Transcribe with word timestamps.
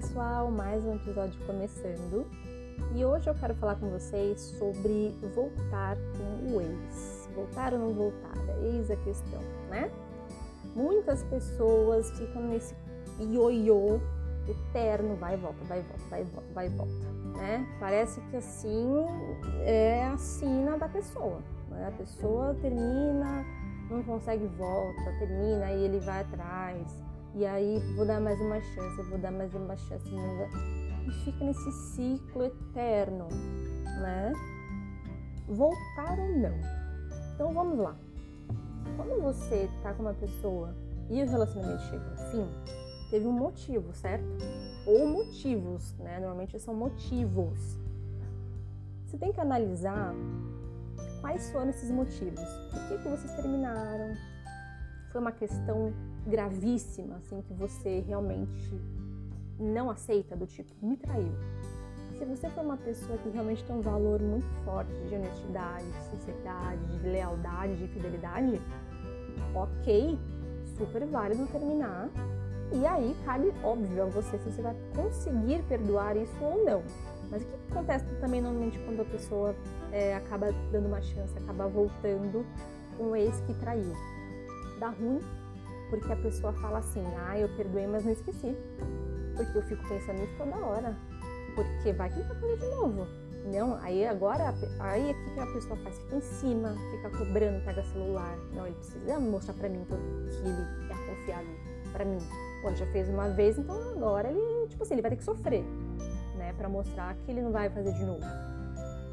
pessoal, 0.00 0.50
mais 0.50 0.84
um 0.84 0.96
episódio 0.96 1.40
começando. 1.46 2.26
E 2.94 3.02
hoje 3.02 3.30
eu 3.30 3.34
quero 3.34 3.54
falar 3.54 3.76
com 3.76 3.88
vocês 3.88 4.38
sobre 4.58 5.16
voltar 5.34 5.96
com 5.96 6.54
o 6.54 6.60
ex. 6.60 7.30
Voltar 7.34 7.72
ou 7.72 7.78
não 7.78 7.94
voltar? 7.94 8.34
Eis 8.62 8.90
a 8.90 8.96
questão, 8.96 9.40
né? 9.70 9.90
Muitas 10.74 11.22
pessoas 11.22 12.10
ficam 12.10 12.42
nesse 12.42 12.74
ioiô 13.18 13.98
eterno, 14.46 15.16
vai 15.16 15.32
e 15.32 15.38
volta, 15.38 15.64
vai 15.64 15.78
e 15.78 15.82
volta, 15.82 16.04
vai 16.10 16.20
e 16.20 16.24
volta, 16.24 16.52
vai 16.52 16.66
e 16.66 16.68
volta, 16.68 17.38
né? 17.38 17.76
Parece 17.80 18.20
que 18.20 18.36
assim 18.36 18.86
é 19.64 20.04
a 20.12 20.18
sina 20.18 20.76
da 20.76 20.90
pessoa. 20.90 21.40
Né? 21.70 21.88
A 21.88 21.92
pessoa 21.92 22.54
termina, 22.60 23.46
não 23.88 24.02
consegue 24.02 24.46
volta, 24.58 25.18
termina 25.18 25.72
e 25.72 25.84
ele 25.84 26.00
vai 26.00 26.20
atrás 26.20 27.06
e 27.36 27.44
aí 27.44 27.78
vou 27.94 28.06
dar 28.06 28.18
mais 28.18 28.40
uma 28.40 28.58
chance, 28.62 29.02
vou 29.02 29.18
dar 29.18 29.30
mais 29.30 29.54
uma 29.54 29.76
chance, 29.76 30.08
e 31.06 31.10
fica 31.22 31.44
nesse 31.44 31.70
ciclo 31.70 32.44
eterno, 32.44 33.28
né? 34.00 34.32
Voltar 35.46 36.18
ou 36.18 36.38
não? 36.38 36.58
Então 37.34 37.52
vamos 37.52 37.78
lá. 37.78 37.94
Quando 38.96 39.20
você 39.20 39.68
tá 39.82 39.92
com 39.92 40.02
uma 40.04 40.14
pessoa 40.14 40.74
e 41.10 41.22
o 41.22 41.28
relacionamento 41.28 41.82
chega 41.82 42.10
ao 42.10 42.16
fim, 42.30 42.48
teve 43.10 43.26
um 43.26 43.32
motivo, 43.32 43.92
certo? 43.92 44.26
Ou 44.86 45.06
motivos, 45.06 45.94
né? 45.98 46.18
Normalmente 46.18 46.58
são 46.58 46.74
motivos. 46.74 47.78
Você 49.04 49.18
tem 49.18 49.30
que 49.30 49.40
analisar 49.42 50.14
quais 51.20 51.50
foram 51.50 51.68
esses 51.68 51.90
motivos. 51.90 52.40
Por 52.72 52.88
que, 52.88 52.96
que 52.96 53.08
vocês 53.08 53.30
terminaram? 53.34 54.35
Foi 55.16 55.22
uma 55.22 55.32
questão 55.32 55.94
gravíssima, 56.26 57.16
assim, 57.16 57.40
que 57.40 57.54
você 57.54 58.04
realmente 58.06 58.78
não 59.58 59.88
aceita, 59.88 60.36
do 60.36 60.46
tipo, 60.46 60.70
me 60.82 60.94
traiu. 60.94 61.32
Se 62.18 62.24
você 62.26 62.50
for 62.50 62.62
uma 62.62 62.76
pessoa 62.76 63.16
que 63.16 63.30
realmente 63.30 63.64
tem 63.64 63.74
um 63.74 63.80
valor 63.80 64.20
muito 64.20 64.46
forte 64.62 64.92
de 65.08 65.14
honestidade, 65.14 65.90
de 65.90 66.02
sinceridade, 66.10 66.98
de 66.98 67.08
lealdade, 67.08 67.76
de 67.76 67.88
fidelidade, 67.88 68.60
ok, 69.54 70.18
super 70.76 71.06
válido 71.06 71.46
terminar. 71.46 72.10
E 72.74 72.86
aí 72.86 73.16
cabe, 73.24 73.50
óbvio, 73.64 74.02
a 74.02 74.06
você 74.08 74.36
se 74.36 74.50
você 74.50 74.60
vai 74.60 74.76
conseguir 74.94 75.62
perdoar 75.62 76.14
isso 76.18 76.36
ou 76.42 76.62
não. 76.62 76.82
Mas 77.30 77.42
o 77.42 77.46
que 77.46 77.72
acontece 77.72 78.04
também 78.20 78.42
normalmente 78.42 78.78
quando 78.80 79.00
a 79.00 79.06
pessoa 79.06 79.56
é, 79.92 80.14
acaba 80.14 80.52
dando 80.70 80.88
uma 80.88 81.00
chance, 81.00 81.38
acaba 81.38 81.66
voltando 81.66 82.44
um 83.00 83.16
ex 83.16 83.40
que 83.46 83.54
traiu? 83.54 83.94
Dá 84.78 84.88
ruim 84.88 85.20
porque 85.90 86.12
a 86.12 86.16
pessoa 86.16 86.52
fala 86.54 86.78
assim: 86.78 87.04
ah, 87.26 87.38
eu 87.38 87.48
perdoei, 87.50 87.86
mas 87.86 88.04
não 88.04 88.12
esqueci. 88.12 88.56
Porque 89.36 89.58
eu 89.58 89.62
fico 89.62 89.88
pensando 89.88 90.18
nisso 90.18 90.34
toda 90.38 90.56
hora. 90.56 90.96
Porque 91.54 91.92
vai 91.92 92.08
que 92.10 92.18
ele 92.18 92.28
vai 92.28 92.40
fazer 92.40 92.56
de 92.58 92.66
novo. 92.66 93.06
Não, 93.52 93.76
aí 93.76 94.04
agora, 94.04 94.52
aí 94.80 95.12
o 95.12 95.34
que 95.34 95.40
a 95.40 95.46
pessoa 95.46 95.76
faz? 95.76 95.96
Fica 95.98 96.16
em 96.16 96.20
cima, 96.20 96.74
fica 96.90 97.10
cobrando, 97.10 97.64
pega 97.64 97.82
celular. 97.84 98.36
Não, 98.52 98.66
ele 98.66 98.74
precisa 98.74 99.20
mostrar 99.20 99.54
pra 99.54 99.68
mim 99.68 99.84
que 99.84 99.94
ele 99.94 100.90
é 100.90 101.06
confiável 101.06 101.54
pra 101.92 102.04
mim. 102.04 102.18
Pô, 102.62 102.74
já 102.74 102.86
fez 102.86 103.08
uma 103.08 103.28
vez, 103.28 103.56
então 103.56 103.76
agora 103.90 104.28
ele, 104.30 104.66
tipo 104.68 104.82
assim, 104.82 104.94
ele 104.94 105.02
vai 105.02 105.12
ter 105.12 105.18
que 105.18 105.24
sofrer, 105.24 105.64
né? 106.36 106.52
Pra 106.54 106.68
mostrar 106.68 107.14
que 107.14 107.30
ele 107.30 107.40
não 107.40 107.52
vai 107.52 107.70
fazer 107.70 107.92
de 107.92 108.04
novo. 108.04 108.24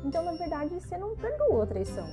Então, 0.03 0.23
na 0.23 0.33
verdade, 0.33 0.73
você 0.73 0.97
não 0.97 1.15
perdoou 1.15 1.61
a 1.61 1.67
traição, 1.67 2.07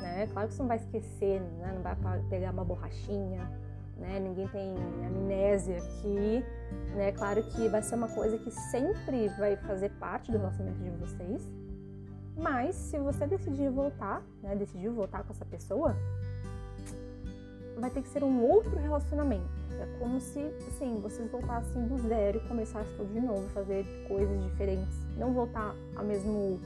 né? 0.00 0.28
Claro 0.32 0.48
que 0.48 0.54
você 0.54 0.62
não 0.62 0.68
vai 0.68 0.76
esquecer, 0.78 1.40
né? 1.40 1.72
Não 1.74 1.82
vai 1.82 1.96
pegar 2.28 2.52
uma 2.52 2.64
borrachinha, 2.64 3.50
né? 3.96 4.20
Ninguém 4.20 4.48
tem 4.48 4.74
amnésia 5.06 5.78
aqui, 5.78 6.44
né? 6.94 7.12
Claro 7.12 7.42
que 7.42 7.68
vai 7.68 7.82
ser 7.82 7.94
uma 7.94 8.08
coisa 8.08 8.38
que 8.38 8.50
sempre 8.50 9.28
vai 9.38 9.56
fazer 9.56 9.90
parte 9.98 10.30
do 10.30 10.38
relacionamento 10.38 10.82
de 10.82 10.90
vocês. 10.90 11.48
Mas 12.36 12.76
se 12.76 12.98
você 12.98 13.26
decidir 13.26 13.68
voltar, 13.68 14.22
né, 14.42 14.54
decidir 14.54 14.88
voltar 14.90 15.24
com 15.24 15.32
essa 15.32 15.44
pessoa, 15.44 15.96
vai 17.76 17.90
ter 17.90 18.02
que 18.02 18.08
ser 18.08 18.22
um 18.22 18.42
outro 18.42 18.76
relacionamento. 18.78 19.48
É 19.80 19.98
como 19.98 20.20
se, 20.20 20.40
assim, 20.68 21.00
vocês 21.00 21.28
voltassem 21.30 21.86
do 21.86 21.98
zero 21.98 22.38
e 22.38 22.48
começassem 22.48 22.96
tudo 22.96 23.12
de 23.12 23.20
novo, 23.20 23.48
fazer 23.48 23.84
coisas 24.06 24.42
diferentes. 24.44 24.96
Não 25.16 25.32
voltar 25.32 25.74
ao 25.96 26.04
mesmo, 26.04 26.60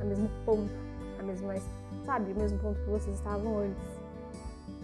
ao 0.00 0.06
mesmo 0.06 0.28
ponto, 0.44 0.72
a 1.22 1.26
mesma, 1.26 1.54
sabe, 2.04 2.32
o 2.32 2.36
mesmo 2.36 2.58
ponto 2.58 2.78
que 2.80 2.90
vocês 2.90 3.16
estavam 3.16 3.58
antes 3.58 4.02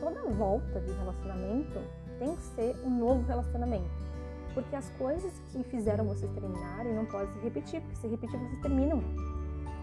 toda 0.00 0.22
volta 0.30 0.80
de 0.80 0.92
relacionamento 0.92 1.80
tem 2.18 2.34
que 2.34 2.42
ser 2.42 2.76
um 2.84 2.98
novo 2.98 3.26
relacionamento. 3.26 3.90
Porque 4.54 4.74
as 4.74 4.88
coisas 4.90 5.32
que 5.50 5.62
fizeram 5.64 6.04
vocês 6.04 6.30
terminarem 6.32 6.94
não 6.94 7.04
podem 7.04 7.32
se 7.32 7.38
repetir, 7.40 7.80
porque 7.80 7.96
se 7.96 8.08
repetir 8.08 8.38
vocês 8.38 8.60
terminam. 8.60 9.02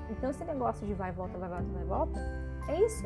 Então 0.09 0.29
esse 0.29 0.43
negócio 0.43 0.85
de 0.85 0.93
vai, 0.93 1.11
volta, 1.11 1.37
vai, 1.37 1.49
volta, 1.49 1.65
vai, 1.73 1.85
volta, 1.85 2.19
é 2.67 2.85
isso. 2.85 3.05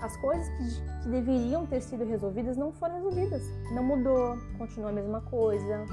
As 0.00 0.16
coisas 0.16 0.46
que, 0.48 1.02
que 1.02 1.08
deveriam 1.08 1.64
ter 1.66 1.80
sido 1.80 2.04
resolvidas 2.04 2.56
não 2.56 2.72
foram 2.72 2.96
resolvidas. 2.96 3.42
Não 3.72 3.82
mudou, 3.82 4.36
continua 4.58 4.90
a 4.90 4.92
mesma 4.92 5.20
coisa. 5.22 5.84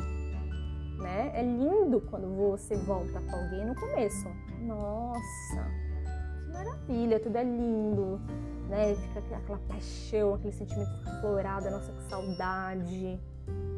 Né? 0.99 1.31
É 1.33 1.43
lindo 1.43 2.01
quando 2.09 2.27
você 2.35 2.75
volta 2.75 3.21
com 3.21 3.35
alguém 3.35 3.65
no 3.65 3.75
começo. 3.75 4.27
Nossa, 4.61 5.71
maravilha, 6.51 7.19
tudo 7.19 7.35
é 7.37 7.43
lindo 7.43 8.19
né? 8.71 8.95
Fica 8.95 9.19
aquela 9.35 9.59
paixão, 9.67 10.33
aquele 10.33 10.53
sentimento 10.53 10.89
aflorado, 11.05 11.69
nossa, 11.69 11.91
que 11.91 12.03
saudade, 12.03 13.19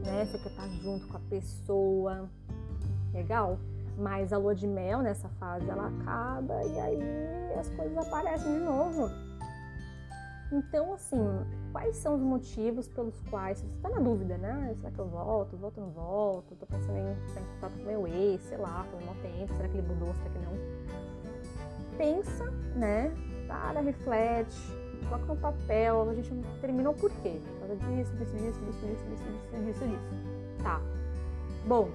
né? 0.05 0.25
Você 0.25 0.37
quer 0.37 0.49
estar 0.49 0.69
junto 0.69 1.07
com 1.07 1.17
a 1.17 1.19
pessoa. 1.21 2.29
Legal? 3.11 3.57
Mas 3.97 4.31
a 4.31 4.37
lua 4.37 4.55
de 4.55 4.67
mel 4.67 5.01
nessa 5.01 5.27
fase 5.39 5.69
ela 5.69 5.87
acaba 5.87 6.63
e 6.63 6.79
aí 6.79 6.99
as 7.59 7.69
coisas 7.69 7.97
aparecem 7.97 8.53
de 8.53 8.59
novo. 8.59 9.09
Então, 10.51 10.93
assim, 10.93 11.19
quais 11.71 11.95
são 11.97 12.13
os 12.15 12.21
motivos 12.21 12.87
pelos 12.87 13.19
quais 13.21 13.59
você 13.59 13.65
está 13.65 13.89
na 13.89 13.99
dúvida, 13.99 14.37
né? 14.37 14.75
Será 14.77 14.91
que 14.91 14.99
eu 14.99 15.07
volto? 15.07 15.57
Volto 15.57 15.79
ou 15.79 15.87
não 15.87 15.93
volto? 15.93 16.55
Tô 16.55 16.67
pensando 16.67 16.97
em 16.97 17.25
estar 17.27 17.41
em 17.41 17.45
contato 17.45 17.77
com 17.79 17.83
meu 17.83 18.07
ex, 18.07 18.43
sei 18.43 18.57
lá, 18.57 18.85
por 18.91 19.01
um 19.01 19.21
tempo. 19.21 19.53
Será 19.55 19.67
que 19.67 19.77
ele 19.77 19.87
mudou? 19.87 20.13
Será 20.13 20.29
que 20.29 20.39
não? 20.39 21.22
Pensa, 21.97 22.45
né? 22.75 23.13
Para, 23.47 23.81
reflete, 23.81 24.57
coloca 25.03 25.25
no 25.25 25.35
papel, 25.35 26.09
a 26.09 26.13
gente 26.13 26.31
terminou 26.59 26.93
por 26.93 27.11
quê? 27.21 27.39
Por 27.43 27.67
causa 27.67 27.75
disso, 27.75 28.11
disso, 28.15 28.31
disso, 28.35 28.59
disso, 28.59 28.85
disso, 28.85 29.05
disso, 29.05 29.65
disso, 29.65 29.87
disso. 29.87 30.63
Tá. 30.63 30.81
Bom, 31.65 31.89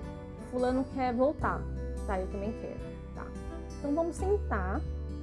fulano 0.50 0.84
quer 0.94 1.12
voltar. 1.14 1.60
Tá, 2.06 2.20
eu 2.20 2.26
também 2.28 2.52
quero. 2.60 2.80
Tá. 3.14 3.26
Então 3.78 3.94
vamos 3.94 4.16
sentar, 4.16 4.80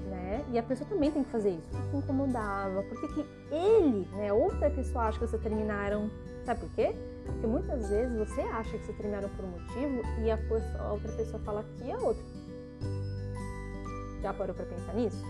né? 0.10 0.44
E 0.52 0.60
a 0.60 0.64
pessoa 0.64 0.88
também 0.90 1.12
tem 1.12 1.24
que 1.24 1.32
fazer 1.32 1.52
isso. 1.52 1.68
O 1.74 1.92
que 1.92 1.98
incomodava? 1.98 2.84
Por 2.84 3.00
que, 3.00 3.08
que 3.14 3.26
ele, 3.52 4.08
né? 4.14 4.32
Outra 4.34 4.70
pessoa 4.70 5.06
acha 5.06 5.20
que 5.20 5.28
vocês 5.28 5.42
terminaram. 5.42 6.10
Sabe 6.46 6.60
por 6.60 6.70
quê? 6.72 6.96
Porque 7.26 7.48
muitas 7.48 7.90
vezes 7.90 8.16
você 8.16 8.42
acha 8.42 8.78
que 8.78 8.86
vocês 8.86 8.98
terminaram 8.98 9.30
por 9.30 9.46
um 9.46 9.48
motivo 9.48 10.02
e 10.24 10.30
a, 10.30 10.38
pessoa, 10.38 10.62
a 10.80 10.92
outra 10.92 11.12
pessoa 11.14 11.42
fala 11.44 11.66
que 11.78 11.90
é 11.90 11.98
outro. 11.98 12.24
Já 14.26 14.34
parou 14.34 14.56
pra 14.56 14.66
pensar 14.66 14.96
nisso? 14.96 15.24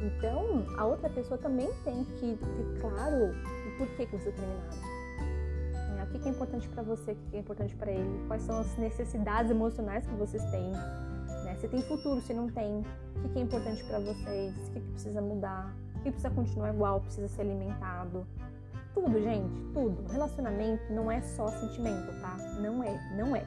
Então, 0.00 0.64
a 0.78 0.86
outra 0.86 1.10
pessoa 1.10 1.36
também 1.36 1.68
tem 1.82 2.04
que 2.04 2.38
ter 2.38 2.80
claro 2.80 3.24
o 3.26 3.76
porquê 3.76 4.06
que 4.06 4.16
você 4.16 4.30
terminaram. 4.30 5.98
É, 5.98 6.04
o 6.04 6.06
que 6.06 6.28
é 6.28 6.30
importante 6.30 6.68
para 6.68 6.80
você, 6.84 7.10
o 7.10 7.16
que 7.16 7.36
é 7.36 7.40
importante 7.40 7.74
para 7.74 7.90
ele, 7.90 8.24
quais 8.28 8.42
são 8.42 8.60
as 8.60 8.78
necessidades 8.78 9.50
emocionais 9.50 10.06
que 10.06 10.14
vocês 10.14 10.44
têm. 10.52 10.70
Né? 10.70 11.56
Se 11.58 11.66
tem 11.66 11.82
futuro, 11.82 12.20
se 12.20 12.32
não 12.32 12.48
tem, 12.48 12.84
o 13.24 13.28
que 13.30 13.40
é 13.40 13.42
importante 13.42 13.82
para 13.82 13.98
vocês, 13.98 14.54
o 14.68 14.70
que 14.74 14.80
precisa 14.80 15.20
mudar, 15.20 15.74
o 15.96 16.02
que 16.04 16.12
precisa 16.12 16.30
continuar 16.30 16.72
igual, 16.72 17.00
precisa 17.00 17.26
ser 17.26 17.40
alimentado. 17.40 18.24
Tudo, 18.94 19.20
gente, 19.20 19.60
tudo. 19.74 20.08
Relacionamento 20.12 20.92
não 20.92 21.10
é 21.10 21.20
só 21.20 21.48
sentimento, 21.48 22.12
tá? 22.20 22.36
Não 22.60 22.80
é, 22.84 23.16
não 23.16 23.34
é. 23.34 23.44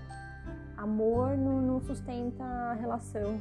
Amor 0.75 1.38
não, 1.38 1.62
não 1.62 1.80
sustenta 1.80 2.44
a 2.44 2.74
relação, 2.74 3.39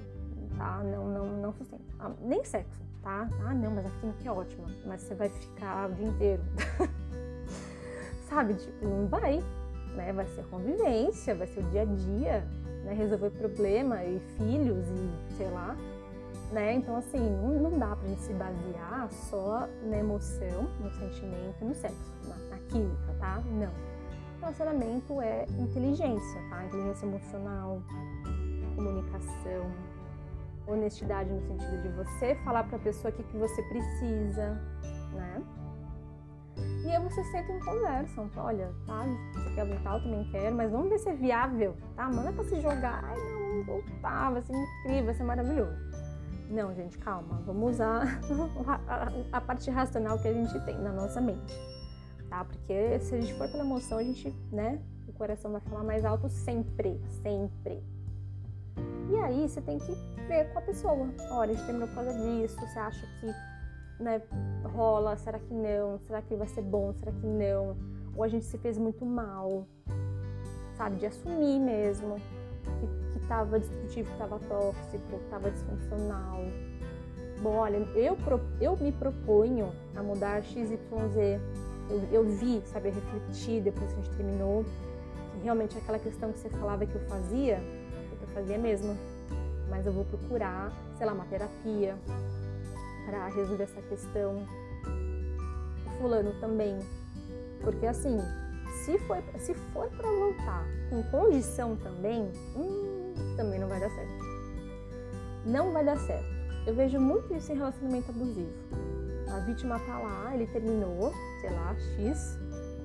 tá? 0.57 0.83
Não, 0.85 1.09
não, 1.09 1.27
não 1.41 1.53
sustenta. 1.53 1.83
Ah, 1.99 2.11
nem 2.21 2.45
sexo 2.45 2.83
tá? 3.03 3.29
Ah, 3.45 3.55
não, 3.55 3.73
mas 3.73 3.87
a 3.87 3.91
química 4.01 4.29
é 4.29 4.33
ótima, 4.33 4.69
mas 4.87 5.03
você 5.03 5.15
vai 5.15 5.29
ficar 5.29 5.91
o 5.91 5.95
dia 5.95 6.07
inteiro. 6.07 6.43
Sabe? 8.29 8.55
Tipo, 8.55 8.87
não 8.87 9.07
vai, 9.09 9.43
né? 9.95 10.13
Vai 10.13 10.27
ser 10.27 10.45
convivência, 10.47 11.35
vai 11.35 11.47
ser 11.47 11.61
o 11.61 11.71
dia 11.71 11.83
a 11.83 11.85
dia, 11.85 12.41
né? 12.85 12.95
Resolver 12.95 13.31
problema 13.31 14.03
e 14.05 14.21
filhos 14.39 14.87
e 14.89 15.35
sei 15.37 15.51
lá, 15.51 15.77
né? 16.53 16.75
Então, 16.75 16.97
assim, 16.97 17.19
não, 17.19 17.71
não 17.71 17.79
dá 17.79 17.95
pra 17.95 18.09
gente 18.09 18.23
se 18.23 18.33
basear 18.33 19.09
só 19.11 19.69
na 19.83 19.99
emoção, 19.99 20.71
no 20.81 20.91
sentimento 20.93 21.57
e 21.61 21.65
no 21.65 21.75
sexo, 21.75 22.13
na, 22.27 22.37
na 22.57 22.59
química, 22.69 23.15
tá? 23.19 23.43
Não. 23.51 23.93
Relacionamento 24.41 25.21
é 25.21 25.47
inteligência, 25.59 26.41
tá? 26.49 26.65
Inteligência 26.65 27.07
emocional, 27.07 27.83
comunicação, 28.75 29.71
honestidade 30.67 31.31
no 31.31 31.41
sentido 31.43 31.83
de 31.83 31.89
você 31.89 32.35
falar 32.45 32.65
para 32.65 32.77
a 32.77 32.81
pessoa 32.81 33.13
o 33.13 33.17
que, 33.17 33.23
que 33.23 33.37
você 33.37 33.63
precisa, 33.63 34.61
né? 35.13 35.43
E 36.85 36.91
aí 36.91 37.03
vocês 37.03 37.27
sentam 37.31 37.57
e 37.57 37.61
conversam. 37.61 38.31
Olha, 38.37 38.73
tá, 38.87 39.05
você 39.35 39.55
quer 39.55 39.67
voltar, 39.67 39.95
eu 39.95 40.03
também 40.03 40.25
quero, 40.31 40.57
mas 40.57 40.71
vamos 40.71 40.89
ver 40.89 40.99
se 40.99 41.09
é 41.09 41.15
viável, 41.15 41.77
tá? 41.97 42.09
Manda 42.11 42.33
pra 42.33 42.45
se 42.45 42.61
jogar. 42.61 43.05
Ai, 43.05 43.17
não, 43.17 43.49
vamos 43.49 43.67
voltar, 43.67 44.31
vai 44.31 44.43
ser 44.43 44.53
incrível, 44.53 45.05
vai 45.07 45.15
ser 45.15 45.25
maravilhoso. 45.25 45.77
Não, 46.51 46.75
gente, 46.75 46.99
calma. 46.99 47.41
Vamos 47.47 47.75
usar 47.75 48.21
a 49.33 49.41
parte 49.41 49.71
racional 49.71 50.19
que 50.19 50.29
a 50.29 50.33
gente 50.33 50.59
tem 50.65 50.79
na 50.79 50.93
nossa 50.93 51.21
mente, 51.21 51.55
tá? 52.29 52.45
Porque 52.45 53.01
se 53.01 53.15
a 53.15 53.21
gente 53.21 53.33
for 53.35 53.49
pela 53.51 53.65
emoção, 53.65 53.99
a 53.99 54.03
gente, 54.03 54.31
né, 54.51 54.79
o 55.09 55.13
coração 55.13 55.53
vai 55.53 55.61
falar 55.63 55.85
mais 55.85 56.05
alto 56.05 56.29
sempre, 56.29 57.01
sempre. 57.23 57.83
E 59.11 59.17
aí 59.17 59.49
você 59.49 59.61
tem 59.61 59.79
que 59.79 59.93
ver 60.27 60.53
com 60.53 60.59
a 60.59 60.63
pessoa. 60.63 61.09
Olha, 61.31 61.53
a 61.53 61.55
gente 61.55 61.65
terminou 61.65 61.89
por 61.89 61.97
causa 61.97 62.13
disso, 62.15 62.57
você 62.61 62.79
acha 62.79 63.07
que 63.21 63.27
né, 64.03 64.21
rola, 64.65 65.17
será 65.17 65.39
que 65.39 65.55
não? 65.55 65.99
Será 66.07 66.23
que 66.23 66.35
vai 66.35 66.49
ser 66.49 66.63
bom? 66.63 66.93
Será 66.95 67.13
que 67.13 67.27
não? 67.27 67.77
Ou 68.17 68.25
a 68.25 68.29
gente 68.29 68.45
se 68.45 68.59
fez 68.59 68.77
muito 68.77 69.05
mal, 69.07 69.67
sabe? 70.77 70.97
De 70.97 71.07
assumir 71.07 71.59
mesmo 71.59 72.17
que, 72.65 73.19
que 73.19 73.27
tava 73.27 73.59
destrutivo, 73.59 74.11
que 74.11 74.19
tava 74.19 74.39
tóxico, 74.41 75.19
que 75.19 75.31
tava 75.31 75.51
disfuncional. 75.51 76.41
Bom, 77.43 77.57
olha, 77.57 77.77
eu, 77.97 78.17
eu 78.61 78.77
me 78.77 78.93
proponho 78.93 79.73
a 79.97 80.03
mudar 80.03 80.43
XYZ. 80.43 80.79
Eu, 81.91 82.01
eu 82.13 82.25
vi, 82.25 82.63
sabe, 82.67 82.89
eu 82.89 82.95
refleti 82.95 83.61
depois 83.61 83.93
que 83.93 84.01
a 84.01 84.03
gente 84.03 84.17
terminou, 84.17 84.65
que 84.65 85.43
realmente 85.43 85.77
aquela 85.77 85.99
questão 85.99 86.33
que 86.33 86.39
você 86.39 86.49
falava 86.51 86.87
que 86.87 86.95
eu 86.95 87.01
fazia, 87.09 87.61
fazia 88.33 88.59
mesmo. 88.59 88.97
Mas 89.69 89.87
eu 89.87 89.93
vou 89.93 90.05
procurar, 90.05 90.73
sei 90.99 91.07
lá, 91.07 91.13
uma 91.13 91.25
terapia, 91.25 91.97
para 93.07 93.29
resolver 93.29 93.65
essa 93.65 93.81
questão. 93.83 94.47
O 95.87 95.91
fulano 95.99 96.33
também. 96.41 96.79
Porque 97.63 97.87
assim, 97.87 98.19
se 98.85 98.99
for, 98.99 99.23
se 99.39 99.55
for 99.55 99.89
para 99.91 100.11
voltar 100.11 100.65
com 100.91 101.03
condição 101.05 101.77
também, 101.77 102.31
hum, 102.57 103.15
também 103.37 103.59
não 103.59 103.69
vai 103.69 103.81
dar 103.81 103.91
certo. 103.91 104.25
Não 105.45 105.73
vai 105.73 105.85
dar 105.85 105.97
certo. 105.99 106.27
Eu 106.67 106.75
vejo 106.75 107.01
muito 107.01 107.35
isso 107.35 107.53
em 107.53 107.57
relacionamento 107.57 108.11
abusivo. 108.11 108.53
A 109.29 109.39
vítima 109.41 109.79
tá 109.81 109.99
lá, 109.99 110.35
ele 110.35 110.47
terminou, 110.47 111.13
sei 111.41 111.51
lá, 111.51 111.75
X, 111.97 112.39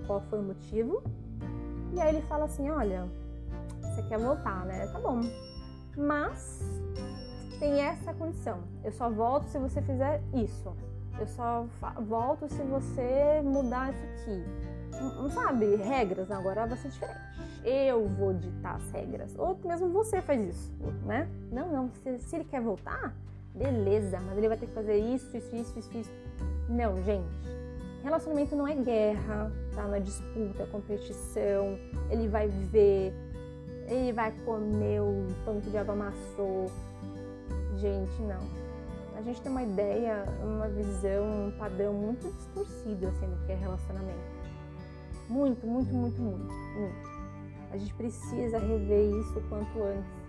qual 0.05 0.21
foi 0.29 0.39
o 0.39 0.43
motivo. 0.43 1.03
E 1.93 1.99
aí 1.99 2.15
ele 2.15 2.21
fala 2.23 2.45
assim: 2.45 2.69
olha, 2.69 3.07
você 3.97 4.03
quer 4.03 4.19
voltar, 4.19 4.65
né? 4.65 4.87
Tá 4.87 4.99
bom. 4.99 5.21
Mas 5.97 6.61
tem 7.59 7.81
essa 7.81 8.13
condição. 8.13 8.59
Eu 8.83 8.91
só 8.91 9.09
volto 9.09 9.47
se 9.47 9.57
você 9.57 9.81
fizer 9.81 10.21
isso. 10.33 10.75
Eu 11.19 11.27
só 11.27 11.65
volto 12.01 12.47
se 12.47 12.61
você 12.61 13.41
mudar 13.43 13.91
isso 13.91 14.03
aqui. 14.03 14.43
Não 15.15 15.29
sabe, 15.29 15.75
regras 15.77 16.29
agora 16.29 16.67
vai 16.67 16.77
ser 16.77 16.89
diferente. 16.89 17.19
Eu 17.63 18.07
vou 18.07 18.33
ditar 18.33 18.75
as 18.75 18.91
regras. 18.91 19.35
Ou 19.37 19.59
mesmo 19.65 19.89
você 19.89 20.21
faz 20.21 20.41
isso, 20.41 20.71
né? 21.03 21.27
Não, 21.51 21.71
não. 21.71 21.91
Se, 22.03 22.19
se 22.19 22.35
ele 22.35 22.45
quer 22.45 22.61
voltar, 22.61 23.15
beleza, 23.53 24.19
mas 24.19 24.37
ele 24.37 24.47
vai 24.47 24.57
ter 24.57 24.67
que 24.67 24.73
fazer 24.73 24.97
isso, 24.97 25.35
isso, 25.35 25.55
isso, 25.55 25.79
isso, 25.79 25.97
isso. 25.97 26.11
Não, 26.69 27.01
gente. 27.03 27.57
Relacionamento 28.03 28.55
não 28.55 28.67
é 28.67 28.75
guerra, 28.75 29.51
tá? 29.75 29.83
Não 29.83 29.95
é 29.95 29.99
disputa, 29.99 30.63
é 30.63 30.65
competição. 30.67 31.77
Ele 32.09 32.27
vai 32.27 32.47
ver, 32.47 33.13
ele 33.87 34.13
vai 34.13 34.31
comer 34.45 35.01
o 35.01 35.27
pão 35.45 35.59
que 35.61 35.69
o 35.69 35.71
diabo 35.71 35.93
amassou 35.93 36.69
Gente, 37.77 38.21
não. 38.23 38.41
A 39.15 39.21
gente 39.21 39.39
tem 39.41 39.51
uma 39.51 39.61
ideia, 39.61 40.25
uma 40.43 40.67
visão, 40.67 41.47
um 41.47 41.51
padrão 41.51 41.93
muito 41.93 42.31
distorcido 42.33 43.07
assim 43.07 43.27
do 43.27 43.45
que 43.45 43.51
é 43.51 43.55
relacionamento. 43.55 44.19
Muito, 45.29 45.65
muito, 45.67 45.93
muito, 45.93 46.19
muito, 46.19 46.51
muito. 46.51 47.17
A 47.71 47.77
gente 47.77 47.93
precisa 47.93 48.57
rever 48.57 49.11
isso 49.19 49.37
o 49.37 49.41
quanto 49.47 49.83
antes. 49.83 50.27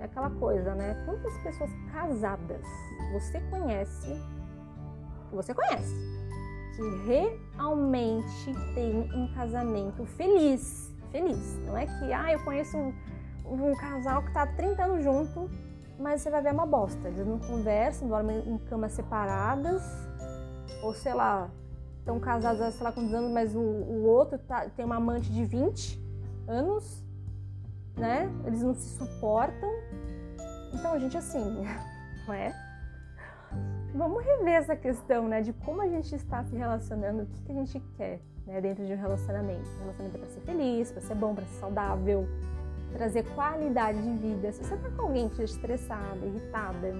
É 0.00 0.04
aquela 0.04 0.30
coisa, 0.30 0.74
né? 0.74 1.02
Quantas 1.04 1.36
pessoas 1.38 1.70
casadas 1.92 2.64
você 3.12 3.40
conhece, 3.50 4.18
você 5.30 5.52
conhece, 5.52 5.94
que 6.76 7.06
realmente 7.06 8.54
tem 8.74 9.00
um 9.14 9.32
casamento 9.34 10.04
feliz, 10.04 10.93
feliz. 11.14 11.58
Não 11.66 11.76
é 11.76 11.86
que, 11.86 12.12
ah, 12.12 12.32
eu 12.32 12.42
conheço 12.44 12.76
um, 12.76 12.92
um 13.46 13.74
casal 13.76 14.22
que 14.22 14.28
está 14.28 14.42
há 14.42 14.46
30 14.46 14.84
anos 14.84 15.04
junto 15.04 15.48
mas 15.98 16.22
você 16.22 16.30
vai 16.30 16.42
ver 16.42 16.52
uma 16.52 16.66
bosta. 16.66 17.08
Eles 17.08 17.26
não 17.26 17.38
conversam, 17.38 18.08
dormem 18.08 18.38
em 18.48 18.58
camas 18.58 18.92
separadas, 18.92 19.82
ou 20.82 20.92
sei 20.94 21.14
lá, 21.14 21.50
estão 21.98 22.18
casados 22.18 22.74
sei 22.74 22.84
lá 22.84 22.92
quantos 22.92 23.14
anos, 23.14 23.30
mas 23.30 23.54
o, 23.54 23.60
o 23.60 24.04
outro 24.04 24.38
tá, 24.38 24.68
tem 24.70 24.84
uma 24.84 24.96
amante 24.96 25.30
de 25.32 25.44
20 25.44 26.00
anos, 26.48 27.02
né? 27.96 28.30
Eles 28.44 28.62
não 28.62 28.74
se 28.74 28.98
suportam. 28.98 29.70
Então, 30.72 30.98
gente, 30.98 31.16
assim, 31.16 31.64
não 32.26 32.34
é? 32.34 32.52
Vamos 33.94 34.24
rever 34.24 34.54
essa 34.54 34.74
questão, 34.74 35.28
né? 35.28 35.40
De 35.40 35.52
como 35.52 35.80
a 35.80 35.86
gente 35.86 36.12
está 36.16 36.42
se 36.42 36.56
relacionando, 36.56 37.22
o 37.22 37.26
que, 37.26 37.42
que 37.42 37.52
a 37.52 37.54
gente 37.54 37.80
quer, 37.96 38.20
né? 38.44 38.60
Dentro 38.60 38.84
de 38.84 38.92
um 38.92 38.96
relacionamento. 38.96 39.62
O 39.62 39.78
relacionamento 39.78 40.16
é 40.16 40.18
para 40.18 40.28
ser 40.28 40.40
feliz, 40.40 40.90
para 40.90 41.00
ser 41.00 41.14
bom, 41.14 41.32
para 41.32 41.44
ser 41.44 41.60
saudável, 41.60 42.26
trazer 42.92 43.22
qualidade 43.36 44.02
de 44.02 44.18
vida. 44.18 44.50
Se 44.50 44.64
você 44.64 44.76
tá 44.76 44.90
com 44.96 45.02
alguém 45.02 45.28
que 45.28 45.40
é 45.40 45.44
estressada, 45.44 46.26
irritada, 46.26 46.92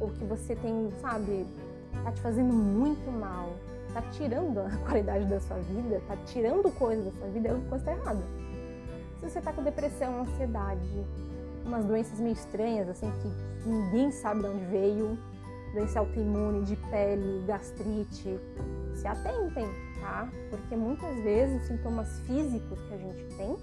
ou 0.00 0.08
que 0.10 0.24
você 0.24 0.56
tem, 0.56 0.90
sabe, 1.00 1.46
tá 2.02 2.10
te 2.10 2.20
fazendo 2.20 2.52
muito 2.52 3.08
mal, 3.12 3.50
tá 3.94 4.02
tirando 4.10 4.58
a 4.58 4.76
qualidade 4.84 5.24
da 5.26 5.38
sua 5.38 5.58
vida, 5.58 6.02
tá 6.08 6.16
tirando 6.26 6.68
coisas 6.76 7.04
da 7.04 7.12
sua 7.12 7.28
vida, 7.28 7.48
alguma 7.48 7.68
coisa 7.68 7.84
tá 7.84 7.92
errada. 7.92 8.22
Se 9.20 9.30
você 9.30 9.40
tá 9.40 9.52
com 9.52 9.62
depressão, 9.62 10.22
ansiedade, 10.22 11.06
umas 11.64 11.84
doenças 11.84 12.18
meio 12.18 12.32
estranhas, 12.32 12.88
assim, 12.88 13.08
que 13.22 13.68
ninguém 13.68 14.10
sabe 14.10 14.40
de 14.40 14.48
onde 14.48 14.64
veio, 14.64 15.16
doença 15.72 16.00
autoimune, 16.00 16.64
de 16.64 16.76
pele, 16.76 17.44
gastrite, 17.46 18.38
se 18.94 19.06
atentem, 19.06 19.66
tá? 20.00 20.28
Porque 20.50 20.76
muitas 20.76 21.14
vezes 21.22 21.62
os 21.62 21.68
sintomas 21.68 22.18
físicos 22.20 22.78
que 22.88 22.94
a 22.94 22.98
gente 22.98 23.24
tem 23.36 23.56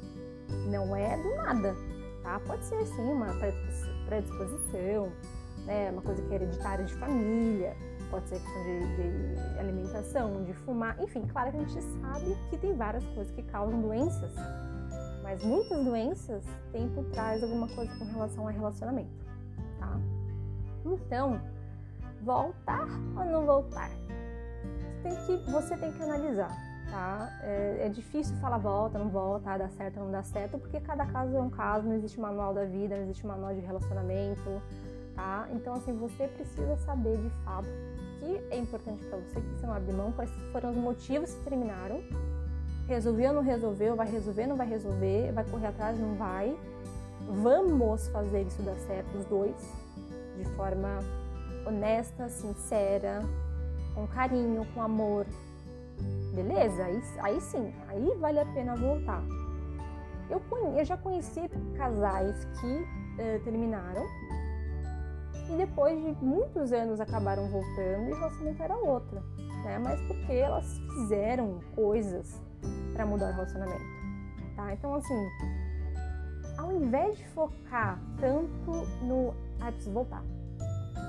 não 0.69 0.95
é 0.95 1.18
do 1.18 1.36
nada, 1.36 1.75
tá? 2.24 2.39
Pode 2.45 2.63
ser 2.65 2.86
sim 2.86 3.04
uma 3.04 3.27
predisposição, 4.06 5.12
né? 5.65 5.92
Uma 5.92 6.01
coisa 6.01 6.21
que 6.21 6.31
é 6.31 6.36
hereditária 6.36 6.86
de 6.86 6.94
família, 6.95 7.75
pode 8.09 8.27
ser 8.30 8.39
questão 8.39 8.63
de, 8.63 9.36
de 9.36 9.59
alimentação, 9.59 10.44
de 10.44 10.54
fumar, 10.54 10.98
enfim, 11.01 11.25
claro 11.27 11.51
que 11.51 11.57
a 11.57 11.59
gente 11.59 11.81
sabe 11.81 12.38
que 12.50 12.57
tem 12.57 12.74
várias 12.74 13.04
coisas 13.07 13.31
que 13.33 13.44
causam 13.44 13.81
doenças, 13.81 14.31
mas 15.21 15.44
muitas 15.44 15.83
doenças 15.83 16.44
têm 16.71 16.87
por 16.90 17.04
trás 17.06 17.44
alguma 17.44 17.68
coisa 17.68 17.94
com 17.97 18.06
relação 18.06 18.47
ao 18.47 18.54
relacionamento, 18.54 19.11
tá? 19.78 19.99
Então, 20.85 21.42
voltar 22.21 22.88
ou 23.16 23.26
não 23.26 23.45
voltar? 23.45 23.90
Você 23.90 25.04
tem 25.04 25.16
que, 25.26 25.52
você 25.52 25.78
tem 25.78 25.92
que 25.94 26.04
analisar 26.04 26.68
tá? 26.90 27.30
É, 27.44 27.86
é, 27.86 27.90
difícil 27.90 28.36
falar 28.38 28.57
volta, 28.57 28.97
não 28.97 29.09
volta, 29.09 29.57
dá 29.57 29.69
certo, 29.69 30.00
não 30.00 30.12
dá 30.12 30.24
certo, 30.24 30.57
porque 30.57 30.80
cada 30.80 31.06
caso 31.06 31.36
é 31.36 31.40
um 31.40 31.50
caso, 31.50 31.88
não 31.88 31.95
existe 31.95 32.19
manual 32.19 32.54
da 32.54 32.66
vida, 32.66 32.95
não 32.95 33.04
existe 33.04 33.26
manual 33.26 33.54
de 33.54 33.62
relacionamento, 33.62 34.62
tá? 35.16 35.47
Então, 35.52 35.74
assim, 35.74 35.94
você 35.94 36.28
precisa 36.28 36.76
saber 36.78 37.18
de 37.18 37.30
fato 37.44 37.68
o 37.68 38.19
que 38.19 38.42
é 38.52 38.57
importante 38.57 39.06
para 39.06 39.18
você, 39.18 39.40
que 39.40 39.47
você 39.47 39.66
não 39.66 39.74
abre 39.74 39.94
mão, 39.94 40.12
quais 40.12 40.31
foram 40.52 40.71
os 40.71 40.78
motivos 40.78 41.33
que 41.33 41.44
terminaram, 41.44 42.02
resolveu, 42.88 43.33
não 43.33 43.42
resolveu, 43.42 43.95
vai 43.95 44.09
resolver, 44.09 44.47
não 44.47 44.56
vai 44.56 44.68
resolver, 44.68 45.31
vai 45.33 45.44
correr 45.45 45.68
atrás, 45.68 46.00
não 46.00 46.16
vai. 46.16 46.57
Vamos 47.30 48.07
fazer 48.07 48.44
isso 48.44 48.62
dar 48.62 48.78
certo, 48.78 49.18
os 49.18 49.26
dois, 49.26 49.56
de 50.38 50.45
forma 50.56 51.00
honesta, 51.68 52.30
sincera, 52.30 53.21
com 53.94 54.07
carinho, 54.07 54.66
com 54.74 54.81
amor, 54.81 55.26
Beleza? 56.33 56.86
Aí, 56.86 57.02
aí 57.24 57.42
sim, 57.42 57.74
aí 57.88 58.16
vale 58.19 58.40
a 58.40 58.45
pena 58.45 58.76
voltar. 58.76 59.24
Eu, 60.30 60.42
eu 60.78 60.86
já 60.86 60.95
conheci 60.95 61.50
casais 61.76 62.45
que 62.59 62.68
uh, 62.68 63.44
terminaram 63.44 64.06
e 65.50 65.56
depois 65.56 66.00
de 66.00 66.12
muitos 66.24 66.71
anos 66.71 67.00
acabaram 67.00 67.50
voltando 67.50 68.09
e 68.09 68.12
o 68.12 68.16
relacionamento 68.16 68.62
era 68.64 68.76
outro, 68.76 69.19
né? 69.64 69.80
Mas 69.80 70.00
porque 70.02 70.33
elas 70.33 70.78
fizeram 70.94 71.59
coisas 71.74 72.40
para 72.94 73.06
mudar 73.06 73.31
o 73.31 73.33
relacionamento, 73.33 73.86
tá? 74.56 74.74
Então, 74.74 74.94
assim, 74.94 75.30
ao 76.57 76.71
invés 76.71 77.18
de 77.18 77.28
focar 77.30 78.00
tanto 78.19 78.71
no, 79.02 79.33
ah, 79.62 79.71
preciso 79.71 79.92
voltar, 79.92 80.24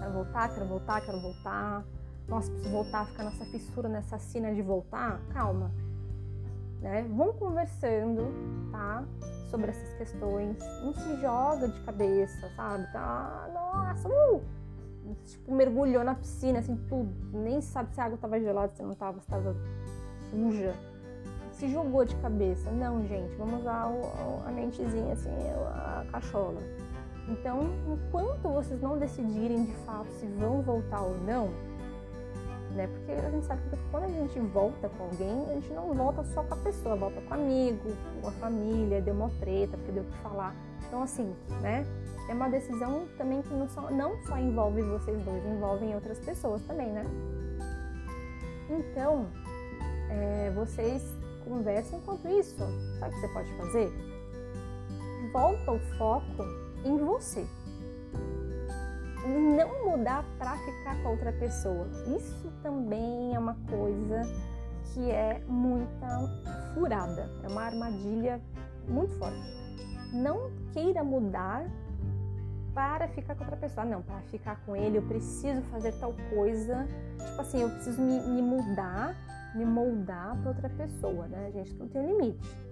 quero 0.08 0.12
voltar, 0.12 0.54
quero 0.54 0.66
voltar, 0.66 1.00
quero 1.02 1.20
voltar, 1.20 1.84
nossa, 2.26 2.50
preciso 2.50 2.70
voltar, 2.70 3.06
ficar 3.06 3.24
nessa 3.24 3.44
fissura, 3.46 3.88
nessa 3.88 4.18
sina 4.18 4.54
de 4.54 4.62
voltar, 4.62 5.20
calma. 5.32 5.70
Né? 6.80 7.02
Vão 7.14 7.32
conversando, 7.32 8.22
tá? 8.70 9.04
Sobre 9.50 9.70
essas 9.70 9.94
questões. 9.94 10.58
Não 10.82 10.94
se 10.94 11.20
joga 11.20 11.68
de 11.68 11.80
cabeça, 11.80 12.48
sabe? 12.54 12.86
Tá, 12.92 13.50
nossa, 13.52 14.08
uh! 14.08 14.42
tipo, 15.24 15.52
mergulhou 15.52 16.04
na 16.04 16.14
piscina, 16.14 16.60
assim, 16.60 16.76
tudo. 16.88 17.12
Nem 17.32 17.60
sabe 17.60 17.92
se 17.94 18.00
a 18.00 18.04
água 18.04 18.14
estava 18.14 18.38
gelada, 18.38 18.72
se 18.74 18.82
não 18.82 18.92
estava, 18.92 19.18
se 19.18 19.26
estava 19.26 19.56
suja. 20.30 20.74
Se 21.52 21.68
jogou 21.68 22.04
de 22.04 22.14
cabeça. 22.16 22.70
Não, 22.70 23.04
gente, 23.06 23.34
vamos 23.36 23.60
usar 23.60 23.90
a 24.46 24.50
mentezinha, 24.52 25.12
assim, 25.12 25.30
a 25.74 26.06
cachola. 26.12 26.60
Então, 27.28 27.70
enquanto 27.86 28.48
vocês 28.48 28.80
não 28.80 28.98
decidirem 28.98 29.64
de 29.66 29.74
fato 29.84 30.08
se 30.12 30.26
vão 30.26 30.62
voltar 30.62 31.02
ou 31.02 31.18
não, 31.18 31.50
né? 32.74 32.86
Porque 32.86 33.12
a 33.12 33.30
gente 33.30 33.44
sabe 33.44 33.60
que 33.68 33.76
quando 33.90 34.04
a 34.04 34.08
gente 34.08 34.38
volta 34.40 34.88
com 34.88 35.04
alguém, 35.04 35.50
a 35.50 35.54
gente 35.54 35.72
não 35.72 35.92
volta 35.92 36.24
só 36.24 36.42
com 36.42 36.54
a 36.54 36.56
pessoa, 36.56 36.96
volta 36.96 37.20
com 37.20 37.34
amigo, 37.34 37.90
com 38.22 38.28
a 38.28 38.32
família, 38.32 39.00
deu 39.02 39.14
uma 39.14 39.30
treta, 39.40 39.76
porque 39.76 39.92
deu 39.92 40.02
o 40.02 40.06
que 40.06 40.16
falar. 40.18 40.54
Então, 40.86 41.02
assim, 41.02 41.34
né? 41.60 41.86
É 42.28 42.34
uma 42.34 42.48
decisão 42.48 43.06
também 43.16 43.42
que 43.42 43.52
não 43.54 43.68
só, 43.68 43.90
não 43.90 44.22
só 44.24 44.38
envolve 44.38 44.82
vocês 44.82 45.18
dois, 45.22 45.44
envolve 45.46 45.86
outras 45.94 46.18
pessoas 46.18 46.62
também, 46.62 46.90
né? 46.90 47.04
Então, 48.70 49.26
é, 50.10 50.50
vocês 50.54 51.02
conversam 51.44 51.98
enquanto 51.98 52.28
isso. 52.28 52.56
Sabe 52.98 53.12
o 53.12 53.20
que 53.20 53.26
você 53.26 53.32
pode 53.32 53.52
fazer? 53.56 53.92
Volta 55.32 55.72
o 55.72 55.78
foco 55.98 56.67
em 56.84 56.96
você 56.98 57.46
não 59.28 59.84
mudar 59.84 60.24
para 60.38 60.56
ficar 60.58 61.02
com 61.02 61.10
outra 61.10 61.32
pessoa. 61.32 61.86
Isso 62.16 62.50
também 62.62 63.34
é 63.34 63.38
uma 63.38 63.56
coisa 63.68 64.22
que 64.92 65.10
é 65.10 65.42
muita 65.46 66.06
furada, 66.74 67.28
é 67.42 67.48
uma 67.48 67.62
armadilha 67.62 68.40
muito 68.88 69.14
forte. 69.16 69.38
Não 70.12 70.50
queira 70.72 71.04
mudar 71.04 71.66
para 72.72 73.08
ficar 73.08 73.34
com 73.34 73.42
outra 73.42 73.56
pessoa. 73.56 73.84
Não, 73.84 74.02
para 74.02 74.20
ficar 74.22 74.64
com 74.64 74.74
ele 74.74 74.98
eu 74.98 75.02
preciso 75.02 75.60
fazer 75.62 75.92
tal 75.98 76.14
coisa. 76.30 76.88
Tipo 77.18 77.40
assim, 77.40 77.62
eu 77.62 77.70
preciso 77.70 78.00
me, 78.00 78.20
me 78.20 78.40
mudar, 78.40 79.14
me 79.54 79.64
moldar 79.64 80.36
para 80.38 80.48
outra 80.48 80.68
pessoa, 80.70 81.26
né, 81.26 81.50
gente? 81.52 81.74
Não 81.74 81.88
tem 81.88 82.00
um 82.00 82.18
limite. 82.18 82.67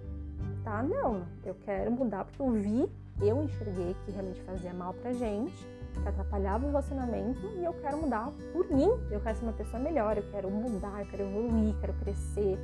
Tá? 0.67 0.83
Não, 0.83 1.25
eu 1.45 1.55
quero 1.63 1.89
mudar 1.89 2.25
porque 2.25 2.41
eu 2.41 2.51
vi, 2.51 2.91
eu 3.21 3.41
enxerguei 3.41 3.95
que 4.03 4.11
realmente 4.11 4.41
fazia 4.41 4.73
mal 4.73 4.93
pra 4.95 5.13
gente 5.13 5.65
que 5.93 6.09
atrapalhava 6.09 6.65
o 6.65 6.67
relacionamento 6.67 7.39
e 7.55 7.63
eu 7.63 7.73
quero 7.75 7.95
mudar 7.95 8.33
por 8.51 8.69
mim. 8.69 8.89
Eu 9.09 9.21
quero 9.21 9.37
ser 9.37 9.45
uma 9.45 9.53
pessoa 9.53 9.81
melhor, 9.81 10.17
eu 10.17 10.29
quero 10.29 10.51
mudar, 10.51 10.99
eu 10.99 11.05
quero 11.05 11.23
evoluir, 11.23 11.73
quero 11.79 11.93
crescer. 11.93 12.59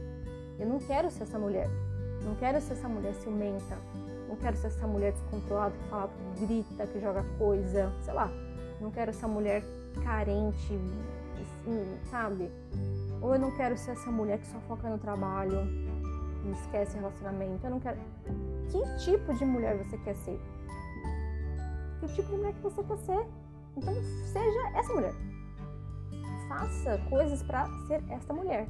Eu 0.59 0.67
não 0.67 0.79
quero 0.79 1.09
ser 1.09 1.23
essa 1.23 1.39
mulher. 1.39 1.69
Não 2.25 2.35
quero 2.35 2.59
ser 2.59 2.73
essa 2.73 2.89
mulher 2.89 3.13
ciumenta. 3.13 3.77
Não 4.27 4.35
quero 4.35 4.57
ser 4.57 4.67
essa 4.67 4.85
mulher 4.85 5.13
descontrolada 5.13 5.73
que 5.73 5.87
fala, 5.87 6.09
que 6.35 6.45
grita, 6.45 6.85
que 6.85 6.99
joga 6.99 7.23
coisa, 7.37 7.89
sei 8.01 8.13
lá. 8.13 8.29
Não 8.81 8.91
quero 8.91 9.11
essa 9.11 9.29
mulher 9.29 9.63
carente, 10.03 10.77
assim, 11.41 11.97
sabe? 12.11 12.51
Ou 13.21 13.33
eu 13.33 13.39
não 13.39 13.51
quero 13.51 13.77
ser 13.77 13.91
essa 13.91 14.11
mulher 14.11 14.39
que 14.39 14.47
só 14.47 14.59
foca 14.67 14.89
no 14.89 14.97
trabalho 14.97 15.92
e 16.45 16.51
esquece 16.51 16.97
relacionamento. 16.97 17.65
Eu 17.65 17.71
não 17.71 17.79
quero. 17.79 17.97
Que 18.69 19.05
tipo 19.05 19.33
de 19.33 19.45
mulher 19.45 19.77
você 19.77 19.97
quer 19.99 20.15
ser? 20.15 20.39
que 22.07 22.15
tipo 22.15 22.29
de 22.29 22.37
mulher 22.37 22.53
que 22.53 22.61
você 22.61 22.83
quer 22.83 22.97
ser. 22.97 23.27
Então, 23.77 23.93
seja 24.31 24.77
essa 24.77 24.93
mulher. 24.93 25.13
Faça 26.47 26.97
coisas 27.09 27.41
para 27.43 27.67
ser 27.87 28.03
essa 28.09 28.33
mulher. 28.33 28.67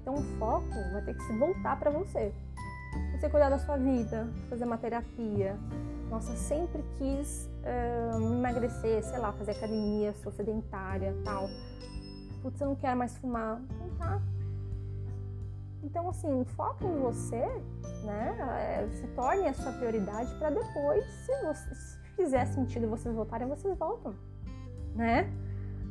Então, 0.00 0.14
o 0.14 0.22
foco 0.38 0.74
vai 0.92 1.02
ter 1.02 1.14
que 1.14 1.22
se 1.22 1.38
voltar 1.38 1.78
para 1.78 1.90
você. 1.90 2.32
Você 3.12 3.28
cuidar 3.28 3.48
da 3.48 3.58
sua 3.58 3.76
vida, 3.76 4.28
fazer 4.50 4.64
uma 4.64 4.76
terapia. 4.76 5.56
Nossa, 6.10 6.34
sempre 6.36 6.84
quis 6.98 7.48
uh, 7.62 8.20
emagrecer, 8.20 9.02
sei 9.02 9.18
lá, 9.18 9.32
fazer 9.32 9.52
academia, 9.52 10.12
sou 10.22 10.30
sedentária, 10.32 11.16
tal. 11.24 11.48
Putz, 12.42 12.60
eu 12.60 12.66
não 12.66 12.74
quero 12.74 12.98
mais 12.98 13.16
fumar. 13.16 13.62
Então 13.70 13.96
tá. 13.96 14.20
Então, 15.82 16.08
assim, 16.08 16.44
foca 16.56 16.84
em 16.84 17.00
você, 17.00 17.44
né? 18.04 18.36
É, 18.60 18.88
se 18.88 19.06
torne 19.08 19.48
a 19.48 19.54
sua 19.54 19.72
prioridade 19.72 20.32
para 20.36 20.50
depois, 20.50 21.04
se 21.26 21.32
você 21.42 21.74
fizer 22.14 22.44
sentido 22.46 22.88
vocês 22.88 23.14
voltarem, 23.14 23.48
vocês 23.48 23.76
voltam, 23.76 24.14
né? 24.94 25.30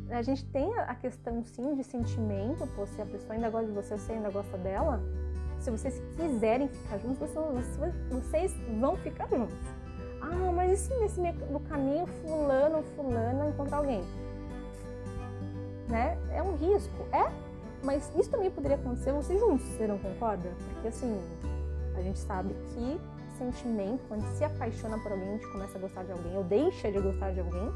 A 0.10 0.22
gente 0.22 0.46
tem 0.46 0.74
a 0.78 0.96
questão 0.96 1.44
sim 1.44 1.76
de 1.76 1.84
sentimento, 1.84 2.68
pô, 2.76 2.86
se 2.86 3.02
a 3.02 3.06
pessoa 3.06 3.34
ainda 3.34 3.50
gosta 3.50 3.68
de 3.68 3.74
você, 3.74 3.98
você 3.98 4.14
ainda 4.14 4.30
gosta 4.30 4.58
dela, 4.58 5.02
se 5.60 5.72
vocês 5.72 6.02
quiserem 6.18 6.68
ficar 6.68 6.98
juntos, 6.98 7.30
vocês, 8.10 8.54
vão 8.80 8.98
ficar 8.98 9.28
juntos. 9.30 9.56
Ah, 10.22 10.52
mas 10.54 10.72
e 10.72 10.78
se 10.78 10.94
nesse 11.00 11.20
meio 11.20 11.34
do 11.34 11.60
caminho 11.62 12.06
fulano 12.06 12.84
fulana 12.96 13.48
encontrar 13.48 13.78
alguém? 13.78 14.04
Né? 15.88 16.18
É 16.32 16.42
um 16.42 16.56
risco, 16.56 17.06
é, 17.12 17.32
mas 17.84 18.12
isso 18.16 18.30
também 18.30 18.52
poderia 18.52 18.78
acontecer 18.78 19.12
vocês 19.12 19.40
juntos, 19.40 19.66
você 19.66 19.88
não 19.88 19.98
concorda? 19.98 20.52
Porque 20.74 20.88
assim, 20.88 21.20
a 21.96 22.02
gente 22.02 22.20
sabe 22.20 22.54
que 22.74 23.00
sentimento, 23.38 24.04
quando 24.08 24.24
se 24.38 24.44
apaixona 24.44 24.98
por 25.00 25.12
alguém, 25.12 25.30
a 25.30 25.32
gente 25.34 25.52
começa 25.52 25.78
a 25.78 25.82
gostar 25.82 26.04
de 26.04 26.12
alguém 26.12 26.38
ou 26.38 26.44
deixa 26.44 26.92
de 26.92 27.00
gostar 27.00 27.32
de 27.32 27.40
alguém, 27.40 27.72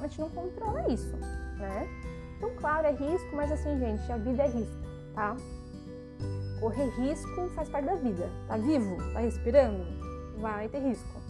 a 0.00 0.06
gente 0.06 0.20
não 0.20 0.30
controla 0.30 0.88
isso, 0.90 1.14
né? 1.58 1.88
Então, 2.36 2.50
claro, 2.56 2.86
é 2.86 2.92
risco, 2.92 3.36
mas 3.36 3.52
assim, 3.52 3.78
gente, 3.78 4.10
a 4.10 4.16
vida 4.16 4.42
é 4.42 4.48
risco, 4.48 4.76
tá? 5.14 5.36
Correr 6.58 6.88
risco 6.90 7.48
faz 7.54 7.68
parte 7.68 7.84
da 7.86 7.94
vida. 7.94 8.28
Tá 8.48 8.56
vivo? 8.56 8.96
Tá 9.12 9.20
respirando? 9.20 9.84
Vai 10.38 10.68
ter 10.68 10.80
risco. 10.80 11.20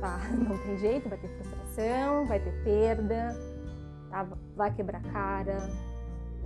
Tá? 0.00 0.18
Não 0.32 0.56
tem 0.58 0.78
jeito, 0.78 1.08
vai 1.08 1.18
ter 1.18 1.28
frustração, 1.28 2.26
vai 2.26 2.40
ter 2.40 2.52
perda, 2.62 3.36
tá? 4.10 4.26
vai 4.54 4.72
quebrar 4.72 5.02
cara. 5.02 5.70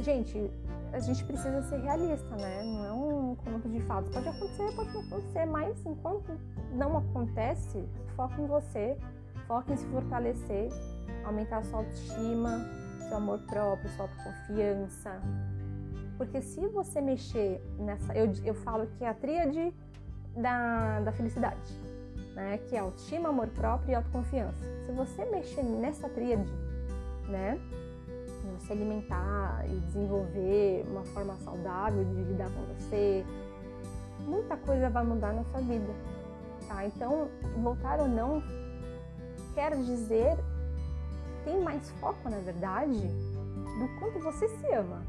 Gente, 0.01 0.51
a 0.93 0.99
gente 0.99 1.23
precisa 1.25 1.63
ser 1.63 1.79
realista, 1.81 2.35
né? 2.37 2.63
Não 2.63 2.85
é 2.85 2.93
um 2.93 3.37
conto 3.37 3.69
de 3.69 3.81
fatos. 3.81 4.11
Pode 4.11 4.29
acontecer, 4.29 4.75
pode 4.75 4.93
não 4.93 5.01
acontecer, 5.03 5.47
mas 5.47 5.87
enquanto 5.87 6.33
não 6.73 6.97
acontece, 6.97 7.85
foca 8.17 8.41
em 8.41 8.47
você, 8.47 8.97
foca 9.47 9.73
em 9.73 9.77
se 9.77 9.87
fortalecer, 9.87 10.71
aumentar 11.25 11.63
sua 11.65 11.81
autoestima, 11.81 12.67
seu 13.09 13.19
amor 13.19 13.41
próprio, 13.41 13.91
sua 13.91 14.07
autoconfiança. 14.07 15.21
Porque 16.17 16.41
se 16.41 16.67
você 16.69 17.01
mexer 17.01 17.61
nessa. 17.79 18.15
Eu, 18.15 18.33
eu 18.45 18.55
falo 18.55 18.87
que 18.87 19.05
é 19.05 19.09
a 19.09 19.15
tríade 19.15 19.75
da, 20.35 21.01
da 21.01 21.13
felicidade, 21.13 21.73
né? 22.35 22.59
Que 22.69 22.77
é 22.77 22.79
autoestima, 22.79 23.29
amor 23.29 23.49
próprio 23.49 23.93
e 23.93 23.95
autoconfiança. 23.95 24.65
Se 24.87 24.93
você 24.93 25.25
mexer 25.27 25.63
nessa 25.63 26.09
tríade, 26.09 26.51
né? 27.29 27.61
Se 28.61 28.73
alimentar 28.73 29.65
e 29.69 29.81
desenvolver 29.81 30.85
uma 30.89 31.05
forma 31.05 31.37
saudável 31.39 32.05
de 32.05 32.23
lidar 32.23 32.51
com 32.51 32.63
você, 32.75 33.25
muita 34.21 34.57
coisa 34.57 34.91
vai 34.91 35.05
mudar 35.05 35.33
na 35.33 35.45
sua 35.45 35.61
vida, 35.61 35.93
tá? 36.69 36.87
Então, 36.87 37.29
voltar 37.63 38.01
ou 38.01 38.09
não 38.09 38.43
quer 39.55 39.77
dizer 39.77 40.39
tem 41.45 41.61
mais 41.63 41.91
foco, 41.93 42.29
na 42.29 42.39
verdade, 42.39 42.99
do 42.99 43.99
quanto 43.99 44.19
você 44.21 44.47
se 44.49 44.73
ama. 44.73 45.03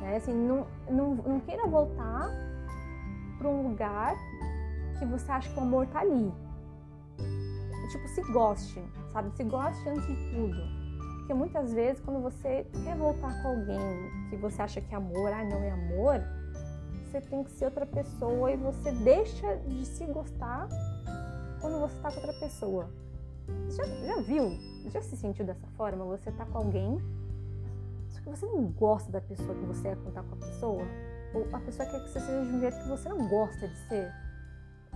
Né? 0.00 0.16
Assim, 0.16 0.34
não, 0.34 0.66
não, 0.90 1.14
não 1.14 1.40
queira 1.40 1.66
voltar 1.66 2.28
para 3.38 3.48
um 3.48 3.68
lugar 3.68 4.14
que 4.98 5.06
você 5.06 5.32
acha 5.32 5.50
que 5.50 5.58
o 5.58 5.62
amor 5.62 5.86
tá 5.86 6.00
ali. 6.00 6.32
Tipo, 7.90 8.08
se 8.08 8.22
goste, 8.32 8.82
sabe? 9.12 9.34
Se 9.36 9.44
goste 9.44 9.88
antes 9.88 10.06
de 10.06 10.30
tudo 10.30 10.81
porque 11.32 11.34
muitas 11.34 11.72
vezes, 11.72 12.02
quando 12.02 12.20
você 12.20 12.66
quer 12.84 12.94
voltar 12.94 13.42
com 13.42 13.48
alguém 13.48 13.78
que 14.28 14.36
você 14.36 14.60
acha 14.60 14.80
que 14.82 14.92
é 14.92 14.96
amor, 14.98 15.32
ah, 15.32 15.42
não 15.42 15.62
é 15.62 15.70
amor, 15.70 16.22
você 17.04 17.22
tem 17.22 17.42
que 17.42 17.50
ser 17.52 17.66
outra 17.66 17.86
pessoa 17.86 18.50
e 18.50 18.56
você 18.56 18.92
deixa 18.92 19.56
de 19.56 19.84
se 19.86 20.04
gostar 20.06 20.68
quando 21.60 21.80
você 21.80 21.96
está 21.96 22.10
com 22.10 22.16
outra 22.16 22.34
pessoa. 22.34 22.90
Já, 23.70 23.84
já 23.84 24.20
viu? 24.20 24.58
Já 24.90 25.00
se 25.00 25.16
sentiu 25.16 25.46
dessa 25.46 25.66
forma? 25.68 26.04
Você 26.04 26.28
está 26.28 26.44
com 26.44 26.58
alguém, 26.58 27.00
só 28.10 28.20
que 28.20 28.28
você 28.28 28.44
não 28.44 28.64
gosta 28.66 29.10
da 29.10 29.20
pessoa 29.20 29.54
que 29.54 29.64
você 29.64 29.88
é 29.88 29.96
quando 29.96 30.12
tá 30.12 30.22
com 30.22 30.34
a 30.34 30.38
pessoa? 30.38 30.82
Ou 31.34 31.48
a 31.50 31.60
pessoa 31.60 31.88
quer 31.88 32.02
que 32.02 32.10
você 32.10 32.20
seja 32.20 32.44
de 32.44 32.56
um 32.56 32.60
jeito 32.60 32.78
que 32.78 32.88
você 32.88 33.08
não 33.08 33.26
gosta 33.28 33.68
de 33.68 33.78
ser? 33.88 34.12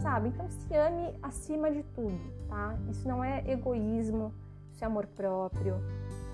Sabe? 0.02 0.28
Então 0.28 0.47
se 0.50 0.75
ame 0.75 1.19
acima 1.23 1.71
de 1.71 1.83
tudo, 1.95 2.21
tá? 2.47 2.78
Isso 2.90 3.09
não 3.09 3.25
é 3.25 3.43
egoísmo, 3.50 4.35
isso 4.76 4.85
é 4.85 4.87
amor 4.87 5.07
próprio, 5.07 5.76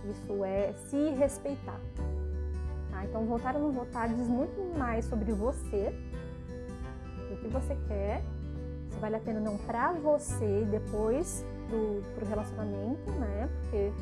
isso 0.09 0.45
é 0.45 0.73
se 0.89 1.11
respeitar. 1.11 1.81
Tá? 2.91 3.05
Então, 3.05 3.25
votar 3.25 3.57
ou 3.57 3.63
não 3.63 3.73
votar 3.73 4.09
diz 4.09 4.29
muito 4.29 4.79
mais 4.79 5.05
sobre 5.05 5.33
você, 5.33 5.95
o 7.31 7.37
que 7.37 7.49
você 7.49 7.77
quer, 7.89 8.23
se 8.91 8.99
vale 8.99 9.17
a 9.17 9.21
pena 9.21 9.39
ou 9.39 9.45
não 9.45 9.59
para 9.59 9.93
você 9.93 10.67
depois 10.71 11.45
do 11.71 12.03
pro 12.15 12.27
relacionamento, 12.27 13.11
né? 13.13 13.49
Porque 13.61 13.93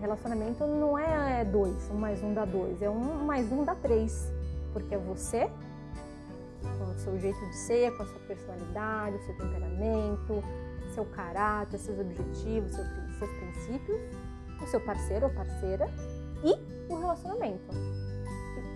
relacionamento 0.00 0.66
não 0.66 0.98
é 0.98 1.44
dois, 1.44 1.90
um 1.90 1.96
mais 1.96 2.22
um 2.22 2.32
dá 2.32 2.44
dois, 2.44 2.80
é 2.82 2.88
um 2.88 3.24
mais 3.24 3.50
um 3.52 3.64
dá 3.64 3.74
três, 3.74 4.32
porque 4.72 4.94
é 4.94 4.98
você 4.98 5.50
com 6.78 6.90
o 6.90 6.98
seu 6.98 7.18
jeito 7.18 7.38
de 7.38 7.56
ser, 7.56 7.96
com 7.96 8.02
a 8.02 8.06
sua 8.06 8.20
personalidade, 8.20 9.16
o 9.16 9.22
seu 9.24 9.36
temperamento, 9.36 10.42
seu 10.94 11.04
caráter, 11.04 11.78
seus 11.78 11.98
objetivos, 11.98 12.72
seus 12.72 13.30
princípios, 13.30 14.00
o 14.66 14.68
seu 14.68 14.80
parceiro 14.80 15.26
ou 15.26 15.32
parceira 15.32 15.88
e 16.44 16.92
o 16.92 16.98
relacionamento, 16.98 17.64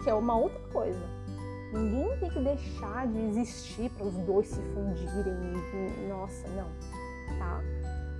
que 0.02 0.08
é 0.08 0.14
uma 0.14 0.36
outra 0.36 0.60
coisa. 0.72 1.00
Ninguém 1.72 2.16
tem 2.18 2.30
que 2.30 2.40
deixar 2.40 3.06
de 3.06 3.18
existir 3.18 3.90
para 3.90 4.06
os 4.06 4.14
dois 4.18 4.48
se 4.48 4.60
fundirem. 4.60 5.34
E, 5.72 6.08
nossa, 6.08 6.48
não, 6.48 6.66
tá? 7.38 7.60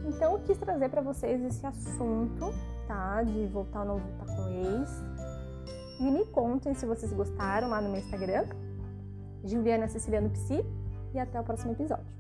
Então 0.05 0.35
eu 0.35 0.39
quis 0.41 0.57
trazer 0.59 0.89
para 0.89 1.01
vocês 1.01 1.43
esse 1.43 1.67
assunto, 1.67 2.53
tá? 2.87 3.23
De 3.23 3.47
voltar 3.47 3.81
ou 3.81 3.87
não 3.87 3.99
voltar 3.99 4.37
com 4.37 4.49
ex. 4.49 4.91
E 5.99 6.11
me 6.11 6.25
contem 6.27 6.75
se 6.75 6.87
vocês 6.87 7.13
gostaram 7.13 7.69
lá 7.69 7.81
no 7.81 7.91
meu 7.91 8.01
Instagram, 8.01 8.47
Juliana 9.45 9.89
Ceciliano 9.89 10.31
Psi, 10.31 10.65
e 11.13 11.19
até 11.19 11.41
o 11.41 11.45
próximo 11.45 11.73
episódio. 11.73 12.20